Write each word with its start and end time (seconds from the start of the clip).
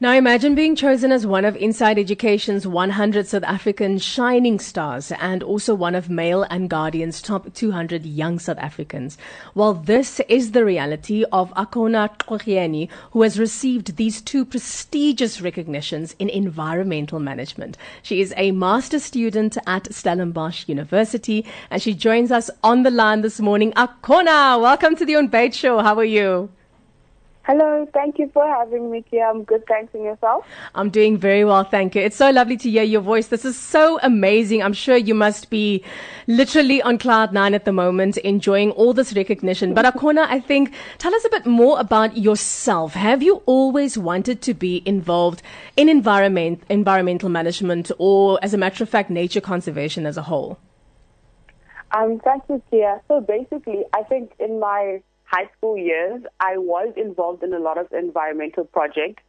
Now 0.00 0.12
imagine 0.12 0.54
being 0.54 0.76
chosen 0.76 1.10
as 1.10 1.26
one 1.26 1.44
of 1.44 1.56
Inside 1.56 1.98
Education's 1.98 2.68
100 2.68 3.26
South 3.26 3.42
African 3.42 3.98
shining 3.98 4.60
stars 4.60 5.10
and 5.10 5.42
also 5.42 5.74
one 5.74 5.96
of 5.96 6.08
Mail 6.08 6.44
and 6.44 6.70
Guardian's 6.70 7.20
top 7.20 7.52
200 7.52 8.06
young 8.06 8.38
South 8.38 8.58
Africans. 8.58 9.18
Well, 9.56 9.74
this 9.74 10.20
is 10.28 10.52
the 10.52 10.64
reality 10.64 11.24
of 11.32 11.52
Akona 11.54 12.16
Qogieni, 12.16 12.88
who 13.10 13.22
has 13.22 13.40
received 13.40 13.96
these 13.96 14.22
two 14.22 14.44
prestigious 14.44 15.40
recognitions 15.40 16.14
in 16.20 16.28
environmental 16.28 17.18
management. 17.18 17.76
She 18.04 18.20
is 18.20 18.32
a 18.36 18.52
master 18.52 19.00
student 19.00 19.58
at 19.66 19.92
Stellenbosch 19.92 20.68
University 20.68 21.44
and 21.70 21.82
she 21.82 21.92
joins 21.92 22.30
us 22.30 22.50
on 22.62 22.84
the 22.84 22.92
line 22.92 23.22
this 23.22 23.40
morning. 23.40 23.72
Akona, 23.72 24.62
welcome 24.62 24.94
to 24.94 25.04
the 25.04 25.16
On 25.16 25.50
Show. 25.50 25.80
How 25.80 25.98
are 25.98 26.04
you? 26.04 26.50
Hello, 27.50 27.88
thank 27.94 28.18
you 28.18 28.30
for 28.34 28.46
having 28.46 28.90
me 28.90 29.02
here. 29.10 29.26
I'm 29.26 29.42
good, 29.42 29.66
thanks, 29.66 29.94
and 29.94 30.04
yourself? 30.04 30.44
I'm 30.74 30.90
doing 30.90 31.16
very 31.16 31.46
well, 31.46 31.64
thank 31.64 31.94
you. 31.94 32.02
It's 32.02 32.14
so 32.14 32.28
lovely 32.28 32.58
to 32.58 32.68
hear 32.68 32.82
your 32.82 33.00
voice. 33.00 33.28
This 33.28 33.46
is 33.46 33.58
so 33.58 33.98
amazing. 34.02 34.62
I'm 34.62 34.74
sure 34.74 34.98
you 34.98 35.14
must 35.14 35.48
be 35.48 35.82
literally 36.26 36.82
on 36.82 36.98
cloud 36.98 37.32
nine 37.32 37.54
at 37.54 37.64
the 37.64 37.72
moment, 37.72 38.18
enjoying 38.18 38.72
all 38.72 38.92
this 38.92 39.16
recognition. 39.16 39.72
But 39.72 39.86
Akona, 39.86 40.26
I 40.28 40.40
think, 40.40 40.74
tell 40.98 41.14
us 41.14 41.24
a 41.24 41.30
bit 41.30 41.46
more 41.46 41.80
about 41.80 42.18
yourself. 42.18 42.92
Have 42.92 43.22
you 43.22 43.36
always 43.46 43.96
wanted 43.96 44.42
to 44.42 44.52
be 44.52 44.82
involved 44.84 45.40
in 45.74 45.88
environment, 45.88 46.64
environmental 46.68 47.30
management, 47.30 47.90
or 47.96 48.38
as 48.42 48.52
a 48.52 48.58
matter 48.58 48.84
of 48.84 48.90
fact, 48.90 49.08
nature 49.08 49.40
conservation 49.40 50.04
as 50.04 50.18
a 50.18 50.22
whole? 50.22 50.58
Um, 51.92 52.20
thank 52.22 52.42
you, 52.50 52.62
Kia. 52.70 53.00
So 53.08 53.22
basically, 53.22 53.84
I 53.94 54.02
think 54.02 54.32
in 54.38 54.60
my 54.60 55.00
high 55.30 55.48
school 55.56 55.76
years, 55.76 56.22
I 56.40 56.56
was 56.56 56.92
involved 56.96 57.42
in 57.42 57.52
a 57.52 57.58
lot 57.58 57.76
of 57.76 57.92
environmental 57.92 58.64
projects, 58.64 59.22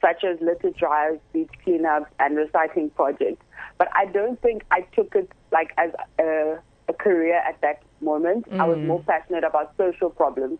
such 0.00 0.24
as 0.24 0.38
litter 0.40 0.70
drives, 0.70 1.20
beach 1.32 1.50
cleanups, 1.64 2.06
and 2.18 2.36
recycling 2.36 2.94
projects. 2.94 3.44
But 3.78 3.88
I 3.94 4.06
don't 4.06 4.40
think 4.40 4.64
I 4.70 4.80
took 4.96 5.14
it 5.14 5.30
like 5.50 5.72
as 5.76 5.90
a, 6.18 6.58
a 6.88 6.92
career 6.94 7.36
at 7.36 7.60
that 7.60 7.82
moment. 8.00 8.50
Mm. 8.50 8.60
I 8.60 8.64
was 8.66 8.78
mm. 8.78 8.86
more 8.86 9.02
passionate 9.02 9.44
about 9.44 9.74
social 9.76 10.08
problems. 10.10 10.58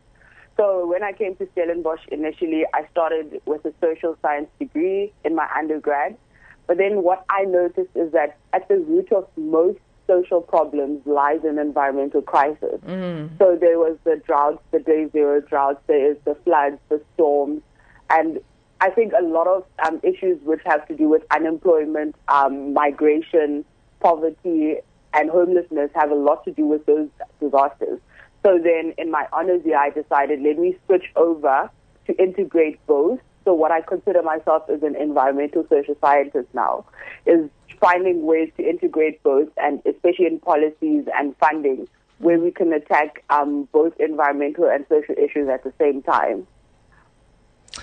So 0.58 0.86
when 0.86 1.02
I 1.02 1.12
came 1.12 1.36
to 1.36 1.48
Stellenbosch 1.52 2.06
initially, 2.08 2.64
I 2.74 2.86
started 2.90 3.40
with 3.46 3.64
a 3.64 3.72
social 3.80 4.18
science 4.20 4.48
degree 4.58 5.12
in 5.24 5.34
my 5.34 5.48
undergrad. 5.56 6.18
But 6.66 6.76
then 6.76 7.02
what 7.02 7.24
I 7.30 7.44
noticed 7.44 7.90
is 7.94 8.12
that 8.12 8.36
at 8.52 8.68
the 8.68 8.76
root 8.76 9.10
of 9.12 9.26
most 9.36 9.78
social 10.12 10.40
problems 10.40 11.06
lies 11.06 11.40
in 11.44 11.58
environmental 11.58 12.22
crisis. 12.22 12.80
Mm. 12.86 13.38
So 13.38 13.56
there 13.60 13.78
was 13.78 13.96
the 14.04 14.16
droughts, 14.26 14.62
the 14.70 14.80
day 14.80 15.08
zero 15.10 15.40
droughts, 15.40 15.80
there 15.86 16.12
is 16.12 16.16
the 16.24 16.36
floods, 16.44 16.78
the 16.88 17.00
storms, 17.14 17.62
and 18.10 18.40
I 18.80 18.90
think 18.90 19.12
a 19.12 19.22
lot 19.22 19.46
of 19.46 19.64
um, 19.86 20.00
issues 20.02 20.42
which 20.42 20.60
have 20.66 20.86
to 20.88 20.96
do 20.96 21.08
with 21.08 21.22
unemployment, 21.30 22.16
um, 22.26 22.72
migration, 22.72 23.64
poverty, 24.00 24.78
and 25.14 25.30
homelessness 25.30 25.90
have 25.94 26.10
a 26.10 26.16
lot 26.16 26.44
to 26.46 26.50
do 26.50 26.66
with 26.66 26.84
those 26.86 27.08
disasters. 27.40 28.00
So 28.42 28.58
then 28.58 28.92
in 28.98 29.10
my 29.10 29.26
honors 29.32 29.64
year, 29.64 29.78
I 29.78 29.90
decided 29.90 30.42
let 30.42 30.58
me 30.58 30.76
switch 30.86 31.04
over 31.14 31.70
to 32.06 32.22
integrate 32.22 32.84
both. 32.86 33.20
So 33.44 33.52
what 33.52 33.72
I 33.72 33.80
consider 33.80 34.22
myself 34.22 34.68
as 34.70 34.82
an 34.82 34.94
environmental 34.96 35.66
social 35.68 35.96
scientist 36.00 36.48
now 36.54 36.84
is 37.26 37.50
finding 37.80 38.24
ways 38.24 38.50
to 38.56 38.68
integrate 38.68 39.22
both, 39.22 39.48
and 39.56 39.82
especially 39.84 40.26
in 40.26 40.38
policies 40.38 41.06
and 41.16 41.36
funding, 41.38 41.88
where 42.18 42.38
we 42.38 42.52
can 42.52 42.72
attack 42.72 43.24
um, 43.30 43.68
both 43.72 43.92
environmental 43.98 44.68
and 44.68 44.86
social 44.88 45.16
issues 45.16 45.48
at 45.48 45.64
the 45.64 45.72
same 45.78 46.02
time. 46.02 46.46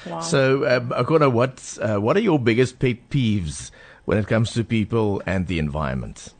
Wow. 0.05 0.21
So, 0.21 0.67
um, 0.67 0.89
Akona, 0.91 1.31
what 1.31 1.77
uh, 1.81 1.99
what 1.99 2.15
are 2.15 2.21
your 2.21 2.39
biggest 2.39 2.79
pet 2.79 3.09
peeves 3.09 3.71
when 4.05 4.17
it 4.17 4.27
comes 4.27 4.53
to 4.53 4.63
people 4.63 5.21
and 5.25 5.47
the 5.47 5.59
environment? 5.59 6.33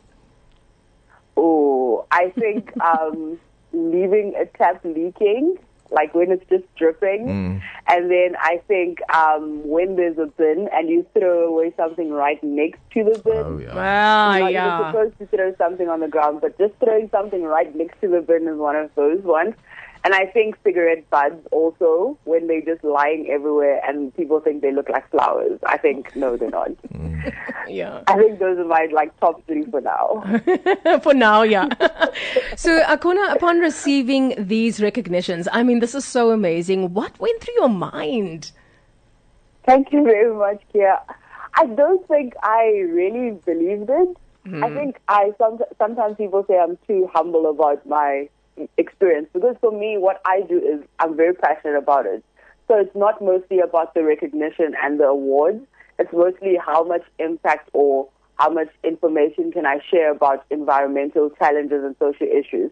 Oh, 1.35 2.05
I 2.11 2.29
think 2.29 2.71
um, 2.81 3.39
leaving 3.73 4.33
a 4.35 4.45
tap 4.45 4.79
leaking 4.83 5.57
like 5.91 6.13
when 6.13 6.31
it's 6.31 6.47
just 6.49 6.63
dripping. 6.75 7.27
Mm. 7.27 7.61
And 7.87 8.11
then 8.11 8.35
I 8.39 8.61
think 8.67 8.99
um, 9.13 9.67
when 9.67 9.95
there's 9.95 10.17
a 10.17 10.27
bin 10.27 10.69
and 10.73 10.89
you 10.89 11.05
throw 11.13 11.47
away 11.47 11.73
something 11.77 12.11
right 12.11 12.41
next 12.43 12.79
to 12.93 13.03
the 13.03 13.19
bin. 13.19 13.33
Oh, 13.33 13.57
yeah. 13.57 13.75
Well, 13.75 14.49
yeah. 14.49 14.79
You're 14.79 14.91
supposed 14.91 15.19
to 15.19 15.25
throw 15.27 15.55
something 15.57 15.89
on 15.89 15.99
the 15.99 16.07
ground, 16.07 16.41
but 16.41 16.57
just 16.57 16.73
throwing 16.83 17.09
something 17.09 17.43
right 17.43 17.73
next 17.75 17.99
to 18.01 18.07
the 18.07 18.21
bin 18.21 18.47
is 18.47 18.57
one 18.57 18.75
of 18.75 18.93
those 18.95 19.21
ones. 19.23 19.55
And 20.03 20.13
I 20.13 20.25
think 20.27 20.57
cigarette 20.63 21.09
butts 21.09 21.45
also, 21.51 22.17
when 22.23 22.47
they're 22.47 22.61
just 22.61 22.83
lying 22.83 23.27
everywhere 23.29 23.81
and 23.85 24.15
people 24.15 24.39
think 24.39 24.61
they 24.61 24.71
look 24.71 24.89
like 24.89 25.09
flowers. 25.11 25.59
I 25.65 25.77
think, 25.77 26.15
no, 26.15 26.37
they're 26.37 26.49
not. 26.49 26.71
Mm. 26.93 27.33
yeah. 27.67 28.03
I 28.07 28.17
think 28.17 28.39
those 28.39 28.57
are 28.57 28.65
my 28.65 28.87
like 28.91 29.17
top 29.19 29.45
three 29.45 29.65
for 29.65 29.81
now. 29.81 30.23
for 31.03 31.13
now, 31.13 31.41
yeah. 31.41 31.67
so, 32.55 32.81
Akona, 32.83 33.35
upon 33.35 33.59
receiving 33.59 34.35
these 34.37 34.81
recognitions, 34.81 35.47
I 35.51 35.63
mean, 35.63 35.79
this 35.79 35.93
is 35.93 36.05
so 36.05 36.31
amazing. 36.31 36.93
What 36.93 37.19
went 37.19 37.41
through 37.41 37.55
your 37.55 37.69
mind? 37.69 38.51
Thank 39.65 39.91
you 39.91 40.03
very 40.03 40.33
much, 40.33 40.61
Kia. 40.71 40.97
I 41.55 41.65
don't 41.65 42.07
think 42.07 42.33
I 42.41 42.85
really 42.89 43.31
believed 43.45 43.89
it. 43.89 44.17
Mm. 44.47 44.63
I 44.63 44.73
think 44.73 44.99
I 45.09 45.31
some, 45.37 45.59
sometimes 45.77 46.15
people 46.15 46.45
say 46.47 46.57
I'm 46.57 46.77
too 46.87 47.09
humble 47.13 47.49
about 47.49 47.85
my 47.85 48.29
experience 48.77 49.27
because 49.33 49.55
for 49.61 49.71
me, 49.71 49.97
what 49.97 50.21
I 50.25 50.41
do 50.41 50.57
is 50.57 50.83
I'm 50.99 51.15
very 51.15 51.33
passionate 51.33 51.77
about 51.77 52.05
it. 52.05 52.23
So 52.67 52.77
it's 52.79 52.95
not 52.95 53.21
mostly 53.21 53.59
about 53.59 53.93
the 53.93 54.03
recognition 54.03 54.75
and 54.81 54.99
the 54.99 55.05
awards. 55.05 55.65
It's 55.97 56.13
mostly 56.13 56.57
how 56.63 56.83
much 56.83 57.03
impact 57.17 57.69
or 57.73 58.07
how 58.37 58.49
much 58.49 58.69
information 58.83 59.51
can 59.51 59.65
I 59.65 59.79
share 59.91 60.11
about 60.11 60.45
environmental 60.49 61.29
challenges 61.31 61.83
and 61.83 61.95
social 61.99 62.27
issues. 62.27 62.71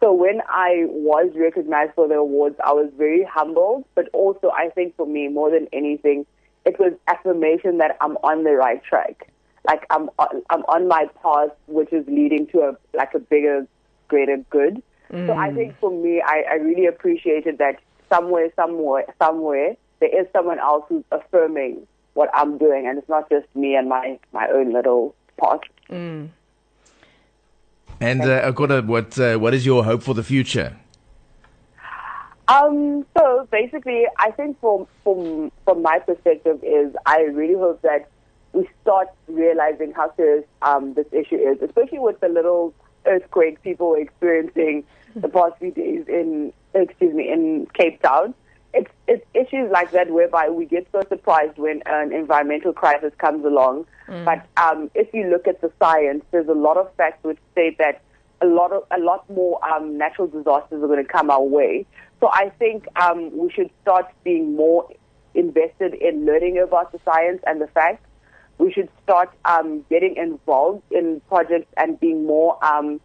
So 0.00 0.12
when 0.12 0.42
I 0.48 0.84
was 0.88 1.32
recognized 1.34 1.94
for 1.94 2.06
the 2.06 2.14
awards, 2.14 2.54
I 2.64 2.72
was 2.72 2.90
very 2.96 3.24
humbled, 3.24 3.84
but 3.96 4.08
also 4.12 4.50
I 4.50 4.68
think 4.68 4.96
for 4.96 5.06
me, 5.06 5.26
more 5.28 5.50
than 5.50 5.66
anything, 5.72 6.24
it 6.64 6.78
was 6.78 6.92
affirmation 7.08 7.78
that 7.78 7.96
I'm 8.00 8.16
on 8.18 8.44
the 8.44 8.52
right 8.52 8.82
track. 8.84 9.32
Like 9.66 9.86
I'm 9.90 10.08
on, 10.18 10.42
I'm 10.50 10.62
on 10.68 10.86
my 10.86 11.06
path, 11.22 11.50
which 11.66 11.92
is 11.92 12.06
leading 12.06 12.46
to 12.48 12.60
a 12.60 12.76
like 12.96 13.14
a 13.14 13.18
bigger, 13.18 13.66
greater 14.06 14.36
good. 14.50 14.82
Mm. 15.12 15.26
So 15.26 15.34
I 15.34 15.52
think 15.52 15.78
for 15.78 15.90
me, 15.90 16.22
I, 16.24 16.44
I 16.50 16.54
really 16.54 16.86
appreciated 16.86 17.58
that 17.58 17.80
somewhere, 18.08 18.50
somewhere, 18.56 19.04
somewhere, 19.18 19.76
there 20.00 20.20
is 20.20 20.26
someone 20.32 20.58
else 20.58 20.84
who's 20.88 21.04
affirming 21.10 21.86
what 22.14 22.30
I'm 22.34 22.58
doing, 22.58 22.86
and 22.86 22.98
it's 22.98 23.08
not 23.08 23.28
just 23.30 23.46
me 23.54 23.74
and 23.74 23.88
my 23.88 24.18
my 24.32 24.48
own 24.48 24.72
little 24.72 25.14
part. 25.36 25.66
Mm. 25.90 26.30
And 28.00 28.20
uh, 28.22 28.52
Akona, 28.52 28.86
what 28.86 29.18
uh, 29.18 29.38
what 29.38 29.54
is 29.54 29.64
your 29.64 29.84
hope 29.84 30.02
for 30.02 30.14
the 30.14 30.22
future? 30.22 30.76
Um, 32.48 33.04
so 33.16 33.46
basically, 33.50 34.06
I 34.18 34.30
think 34.30 34.58
from 34.60 34.86
from 35.04 35.52
from 35.64 35.82
my 35.82 35.98
perspective 35.98 36.60
is 36.62 36.94
I 37.06 37.22
really 37.22 37.54
hope 37.54 37.82
that 37.82 38.08
we 38.52 38.68
start 38.82 39.08
realizing 39.26 39.92
how 39.92 40.14
serious 40.16 40.44
um, 40.62 40.94
this 40.94 41.06
issue 41.12 41.36
is, 41.36 41.60
especially 41.60 41.98
with 41.98 42.18
the 42.20 42.28
little 42.28 42.72
earthquake 43.06 43.62
people 43.62 43.90
were 43.90 43.98
experiencing 43.98 44.84
the 45.14 45.28
past 45.28 45.58
few 45.58 45.70
days 45.70 46.04
in, 46.08 46.52
excuse 46.74 47.14
me, 47.14 47.30
in 47.30 47.66
Cape 47.74 48.02
Town. 48.02 48.34
It's, 48.74 48.90
it's 49.06 49.24
issues 49.34 49.70
like 49.72 49.92
that 49.92 50.10
whereby 50.10 50.50
we 50.50 50.66
get 50.66 50.86
so 50.92 51.02
surprised 51.08 51.56
when 51.56 51.82
an 51.86 52.12
environmental 52.12 52.72
crisis 52.72 53.12
comes 53.18 53.44
along. 53.44 53.86
Mm. 54.08 54.24
But 54.24 54.46
um, 54.62 54.90
if 54.94 55.12
you 55.14 55.28
look 55.28 55.48
at 55.48 55.60
the 55.60 55.72
science, 55.78 56.24
there's 56.30 56.48
a 56.48 56.52
lot 56.54 56.76
of 56.76 56.92
facts 56.96 57.24
which 57.24 57.38
state 57.52 57.78
that 57.78 58.02
a 58.40 58.46
lot 58.46 58.72
of 58.72 58.84
a 58.96 59.00
lot 59.00 59.28
more 59.30 59.64
um, 59.64 59.98
natural 59.98 60.28
disasters 60.28 60.82
are 60.82 60.86
going 60.86 61.04
to 61.04 61.10
come 61.10 61.30
our 61.30 61.42
way. 61.42 61.86
So 62.20 62.30
I 62.32 62.50
think 62.58 62.86
um, 62.96 63.36
we 63.36 63.50
should 63.50 63.70
start 63.82 64.06
being 64.22 64.54
more 64.54 64.88
invested 65.34 65.94
in 65.94 66.26
learning 66.26 66.58
about 66.58 66.92
the 66.92 67.00
science 67.04 67.40
and 67.46 67.60
the 67.60 67.68
facts. 67.68 68.04
We 68.58 68.72
should 68.72 68.88
start 69.04 69.30
um, 69.44 69.84
getting 69.88 70.16
involved 70.16 70.82
in 70.90 71.20
projects 71.28 71.72
and 71.76 71.98
being 72.00 72.26
more 72.26 72.62
um, 72.64 73.00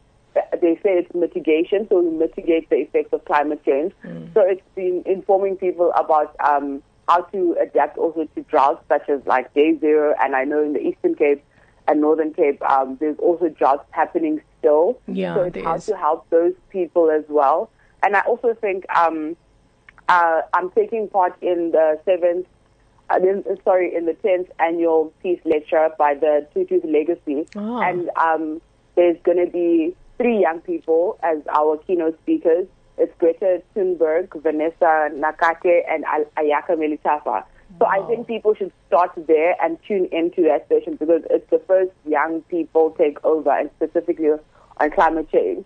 they 0.61 0.75
say 0.77 0.97
it's 0.97 1.13
mitigation, 1.13 1.87
so 1.89 2.01
we 2.01 2.09
mitigate 2.09 2.69
the 2.69 2.77
effects 2.77 3.13
of 3.13 3.23
climate 3.25 3.63
change. 3.65 3.93
Mm. 4.03 4.33
So 4.33 4.41
it's 4.41 4.61
been 4.75 5.03
informing 5.05 5.57
people 5.57 5.91
about 5.95 6.35
um, 6.43 6.81
how 7.07 7.21
to 7.21 7.55
adapt 7.61 7.97
also 7.97 8.25
to 8.35 8.41
droughts 8.43 8.83
such 8.87 9.09
as 9.09 9.21
like 9.25 9.53
day 9.53 9.77
zero. 9.79 10.15
And 10.21 10.35
I 10.35 10.43
know 10.43 10.63
in 10.63 10.73
the 10.73 10.79
Eastern 10.79 11.15
Cape 11.15 11.43
and 11.87 12.01
Northern 12.01 12.33
Cape, 12.33 12.61
um, 12.63 12.97
there's 12.99 13.17
also 13.19 13.49
droughts 13.49 13.85
happening 13.91 14.41
still. 14.59 14.99
Yeah, 15.07 15.35
so 15.35 15.41
it's 15.43 15.61
how 15.61 15.75
is. 15.75 15.85
to 15.87 15.97
help 15.97 16.29
those 16.29 16.53
people 16.69 17.11
as 17.11 17.23
well. 17.27 17.69
And 18.01 18.15
I 18.15 18.21
also 18.21 18.53
think 18.55 18.85
um, 18.95 19.35
uh, 20.09 20.41
I'm 20.53 20.71
taking 20.71 21.07
part 21.09 21.35
in 21.41 21.71
the 21.71 21.99
seventh 22.05 22.47
uh, 23.09 23.19
sorry, 23.63 23.95
in 23.95 24.05
the 24.05 24.13
10th 24.13 24.49
annual 24.59 25.13
peace 25.21 25.39
lecture 25.45 25.89
by 25.97 26.13
the 26.13 26.47
Tutu's 26.55 26.83
Legacy. 26.83 27.47
Oh. 27.55 27.81
And 27.81 28.09
um, 28.17 28.61
there's 28.95 29.17
going 29.23 29.43
to 29.43 29.51
be 29.51 29.95
three 30.17 30.39
young 30.41 30.61
people 30.61 31.19
as 31.23 31.39
our 31.53 31.77
keynote 31.77 32.17
speakers. 32.21 32.67
It's 32.97 33.13
Greta 33.17 33.61
Thunberg, 33.75 34.41
Vanessa 34.41 35.09
Nakate, 35.13 35.81
and 35.89 36.05
Ayakha 36.37 36.71
Melithafa. 36.77 37.43
So 37.79 37.79
So 37.79 37.85
I 37.87 38.05
think 38.07 38.27
people 38.27 38.53
should 38.53 38.71
start 38.87 39.11
there 39.27 39.55
and 39.61 39.79
tune 39.87 40.07
into 40.11 40.43
that 40.43 40.67
station 40.67 40.95
because 40.95 41.23
it's 41.31 41.49
the 41.49 41.59
first 41.67 41.91
young 42.05 42.41
people 42.43 42.91
take 42.91 43.23
over, 43.25 43.49
and 43.49 43.69
specifically 43.77 44.29
on 44.77 44.91
climate 44.91 45.29
change. 45.31 45.65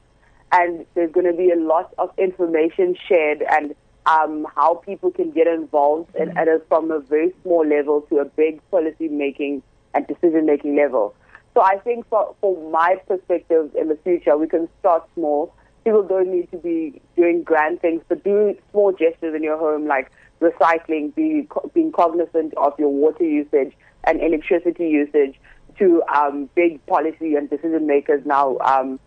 And 0.54 0.86
there's 0.96 1.12
going 1.12 1.26
to 1.26 1.34
be 1.34 1.52
a 1.52 1.60
lot 1.60 1.94
of 1.98 2.12
information 2.18 2.96
shared 3.10 3.44
and 3.52 3.76
um, 4.08 4.48
how 4.56 4.76
people 4.76 5.12
can 5.12 5.32
get 5.32 5.48
involved 5.48 6.16
and, 6.16 6.38
and 6.38 6.50
from 6.70 6.92
a 6.92 7.00
very 7.00 7.34
small 7.44 7.68
level 7.68 8.02
to 8.10 8.20
a 8.20 8.26
big 8.26 8.62
policy 8.72 9.10
making 9.10 9.62
and 9.94 10.08
decision 10.08 10.46
making 10.46 10.76
level. 10.76 11.14
So 11.54 11.62
I 11.62 11.78
think 11.80 12.08
for, 12.10 12.36
for 12.40 12.72
my 12.72 12.96
perspective 13.08 13.72
in 13.76 13.90
the 13.90 13.98
future, 14.04 14.38
we 14.38 14.48
can 14.48 14.70
start 14.80 15.04
small. 15.16 15.54
People 15.84 16.04
don't 16.04 16.32
need 16.32 16.50
to 16.52 16.58
be 16.58 17.02
doing 17.16 17.44
grand 17.44 17.82
things, 17.82 18.02
but 18.08 18.24
do 18.24 18.56
small 18.72 18.92
gestures 18.92 19.36
in 19.36 19.44
your 19.44 19.58
home 19.58 19.88
like 19.88 20.12
recycling, 20.40 21.14
be, 21.16 21.48
being 21.74 21.92
cognizant 21.92 22.54
of 22.58 22.78
your 22.78 22.90
water 22.90 23.24
usage 23.24 23.74
and 24.04 24.22
electricity 24.22 24.88
usage 24.88 25.36
to 25.80 26.04
um, 26.16 26.50
big 26.56 26.84
policy 26.86 27.36
and 27.36 27.50
decision 27.50 27.88
makers 27.88 28.26
now 28.26 28.58
um, 28.60 29.00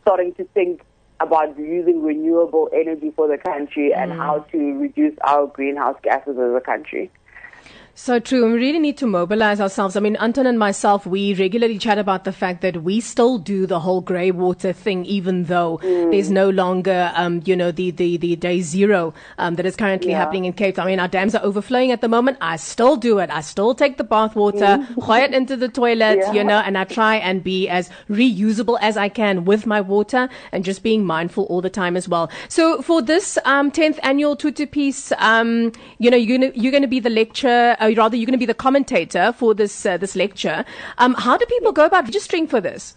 starting 0.00 0.32
to 0.34 0.44
think 0.54 0.82
about 1.20 1.58
using 1.58 2.02
renewable 2.02 2.68
energy 2.72 3.12
for 3.14 3.28
the 3.28 3.38
country 3.38 3.92
and 3.94 4.12
mm. 4.12 4.16
how 4.16 4.40
to 4.52 4.58
reduce 4.78 5.14
our 5.24 5.46
greenhouse 5.46 5.96
gases 6.02 6.36
as 6.38 6.54
a 6.54 6.60
country. 6.60 7.10
So 7.98 8.18
true. 8.18 8.52
We 8.52 8.58
really 8.58 8.78
need 8.78 8.98
to 8.98 9.06
mobilize 9.06 9.58
ourselves. 9.58 9.96
I 9.96 10.00
mean, 10.00 10.16
Anton 10.16 10.46
and 10.46 10.58
myself, 10.58 11.06
we 11.06 11.32
regularly 11.32 11.78
chat 11.78 11.96
about 11.96 12.24
the 12.24 12.30
fact 12.30 12.60
that 12.60 12.82
we 12.82 13.00
still 13.00 13.38
do 13.38 13.64
the 13.64 13.80
whole 13.80 14.02
grey 14.02 14.30
water 14.30 14.74
thing, 14.74 15.06
even 15.06 15.44
though 15.44 15.78
mm. 15.78 16.10
there's 16.10 16.30
no 16.30 16.50
longer, 16.50 17.10
um, 17.14 17.40
you 17.46 17.56
know, 17.56 17.72
the, 17.72 17.90
the, 17.92 18.18
the 18.18 18.36
day 18.36 18.60
zero, 18.60 19.14
um, 19.38 19.54
that 19.54 19.64
is 19.64 19.76
currently 19.76 20.10
yeah. 20.10 20.18
happening 20.18 20.44
in 20.44 20.52
Cape 20.52 20.74
Town. 20.74 20.88
I 20.88 20.90
mean, 20.90 21.00
our 21.00 21.08
dams 21.08 21.34
are 21.34 21.42
overflowing 21.42 21.90
at 21.90 22.02
the 22.02 22.08
moment. 22.08 22.36
I 22.42 22.56
still 22.56 22.96
do 22.96 23.18
it. 23.18 23.30
I 23.30 23.40
still 23.40 23.74
take 23.74 23.96
the 23.96 24.04
bath 24.04 24.36
water, 24.36 24.58
mm. 24.58 25.24
it 25.24 25.32
into 25.32 25.56
the 25.56 25.68
toilet, 25.68 26.18
yeah. 26.18 26.32
you 26.32 26.44
know, 26.44 26.58
and 26.58 26.76
I 26.76 26.84
try 26.84 27.16
and 27.16 27.42
be 27.42 27.66
as 27.66 27.88
reusable 28.10 28.76
as 28.82 28.98
I 28.98 29.08
can 29.08 29.46
with 29.46 29.64
my 29.64 29.80
water 29.80 30.28
and 30.52 30.66
just 30.66 30.82
being 30.82 31.06
mindful 31.06 31.44
all 31.44 31.62
the 31.62 31.70
time 31.70 31.96
as 31.96 32.10
well. 32.10 32.30
So 32.50 32.82
for 32.82 33.00
this, 33.00 33.38
um, 33.46 33.70
10th 33.70 33.98
annual 34.02 34.36
Tutu 34.36 34.66
peace, 34.66 35.12
um, 35.16 35.72
you 35.96 36.10
know, 36.10 36.18
you're 36.18 36.38
going 36.38 36.52
you're 36.54 36.72
going 36.72 36.82
to 36.82 36.88
be 36.88 37.00
the 37.00 37.08
lecturer, 37.08 37.74
uh, 37.86 37.94
rather 37.94 38.16
you're 38.16 38.26
going 38.26 38.32
to 38.32 38.38
be 38.38 38.46
the 38.46 38.54
commentator 38.54 39.32
for 39.32 39.54
this 39.54 39.86
uh, 39.86 39.96
this 39.96 40.16
lecture. 40.16 40.64
Um, 40.98 41.14
how 41.14 41.36
do 41.36 41.46
people 41.46 41.72
go 41.72 41.86
about 41.86 42.04
registering 42.04 42.46
for 42.46 42.60
this? 42.60 42.96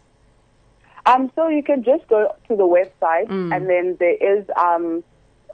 Um, 1.06 1.32
so 1.36 1.48
you 1.48 1.64
can 1.64 1.84
just 1.84 2.08
go 2.08 2.36
to 2.48 2.56
the 2.56 2.64
website, 2.64 3.28
mm. 3.28 3.56
and 3.56 3.70
then 3.70 3.98
there 4.00 4.16
is 4.16 4.46
um, 4.58 5.04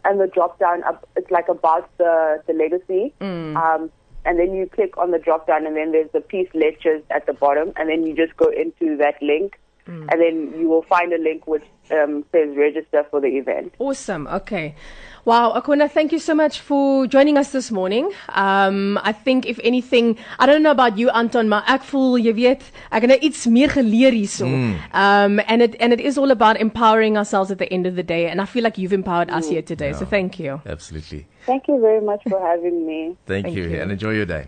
and 0.04 0.20
the 0.20 0.28
drop 0.28 0.60
down. 0.60 0.84
It's 1.16 1.32
like 1.32 1.50
about 1.50 1.90
the 1.98 2.42
the 2.48 2.54
legacy. 2.54 3.14
Mm. 3.22 3.56
Um, 3.56 3.92
and 4.26 4.40
then 4.40 4.56
you 4.56 4.68
click 4.68 4.98
on 4.98 5.12
the 5.12 5.20
drop 5.20 5.48
down, 5.48 5.68
and 5.68 5.76
then 5.78 5.92
there's 5.92 6.12
the 6.12 6.22
peace 6.22 6.50
lectures 6.56 7.04
at 7.12 7.28
the 7.28 7.34
bottom, 7.34 7.72
and 7.76 7.90
then 7.90 8.06
you 8.06 8.16
just 8.16 8.36
go 8.38 8.50
into 8.50 8.98
that 8.98 9.22
link, 9.22 9.60
mm. 9.88 10.08
and 10.12 10.20
then 10.20 10.60
you 10.60 10.68
will 10.68 10.82
find 10.82 11.14
a 11.14 11.20
link 11.20 11.46
which 11.46 11.64
um, 11.92 12.26
says 12.32 12.56
register 12.58 13.06
for 13.12 13.22
the 13.22 13.28
event. 13.28 13.74
Awesome. 13.78 14.28
Okay. 14.28 14.76
Wow, 15.26 15.54
Akona, 15.60 15.90
thank 15.90 16.12
you 16.12 16.20
so 16.20 16.36
much 16.36 16.60
for 16.60 17.08
joining 17.08 17.36
us 17.36 17.50
this 17.50 17.72
morning. 17.72 18.12
Um, 18.30 19.00
I 19.02 19.12
think 19.12 19.48
if 19.48 19.60
anything, 19.64 20.20
I 20.38 20.46
don't 20.46 20.62
know 20.62 20.70
about 20.70 21.00
you 21.00 21.10
Anton, 21.10 21.50
maar 21.50 21.64
ek 21.66 21.82
voel 21.90 22.20
jy 22.22 22.34
weet, 22.38 22.62
ek 22.92 23.08
het 23.08 23.10
nou 23.10 23.18
iets 23.26 23.48
meer 23.50 23.74
geleer 23.74 24.14
hierso. 24.14 24.46
Mm. 24.46 24.76
Um, 24.94 25.42
and 25.48 25.66
it 25.66 25.74
and 25.82 25.98
it 25.98 26.00
is 26.00 26.20
all 26.22 26.30
about 26.30 26.62
empowering 26.62 27.18
ourselves 27.18 27.50
at 27.50 27.58
the 27.58 27.66
end 27.74 27.90
of 27.90 27.96
the 27.96 28.06
day 28.06 28.30
and 28.30 28.40
I 28.40 28.46
feel 28.46 28.62
like 28.62 28.78
you've 28.78 28.94
empowered 28.94 29.32
us 29.32 29.50
here 29.50 29.64
today. 29.64 29.90
Yeah. 29.96 29.98
So 29.98 30.06
thank 30.06 30.38
you. 30.38 30.62
Absolutely. 30.64 31.26
Thank 31.48 31.68
you 31.68 31.82
very 31.82 32.02
much 32.02 32.22
for 32.30 32.40
having 32.40 32.86
me. 32.86 33.18
thank, 33.26 33.46
thank 33.46 33.58
you. 33.58 33.64
you 33.64 33.82
and 33.82 33.92
enjoy 33.92 34.14
your 34.14 34.30
day. 34.30 34.46